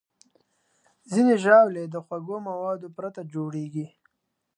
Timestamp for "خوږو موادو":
2.05-2.87